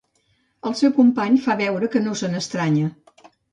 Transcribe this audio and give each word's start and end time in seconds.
El 0.69 0.75
seu 0.79 0.93
company 1.01 1.37
fa 1.45 1.57
veure 1.61 1.91
que 1.97 2.03
no 2.07 2.17
se 2.25 2.33
n'estranya. 2.35 2.93